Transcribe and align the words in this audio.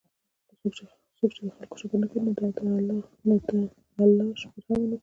څوک 1.17 1.31
چې 1.35 1.41
د 1.45 1.49
خلکو 1.55 1.75
شکر 1.81 1.97
نه 2.01 2.07
کوي، 2.09 2.21
نو 2.25 2.31
ده 2.37 3.55
د 3.95 3.99
الله 4.03 4.25
شکر 4.41 4.61
هم 4.65 4.69
ونکړو 4.79 4.97